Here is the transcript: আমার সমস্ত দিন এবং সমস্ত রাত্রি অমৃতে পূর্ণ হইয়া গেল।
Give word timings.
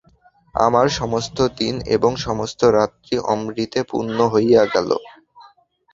আমার 0.55 0.87
সমস্ত 0.99 1.37
দিন 1.59 1.75
এবং 1.95 2.11
সমস্ত 2.25 2.61
রাত্রি 2.77 3.15
অমৃতে 3.31 3.79
পূর্ণ 3.83 4.17
হইয়া 4.33 4.63
গেল। 4.73 4.89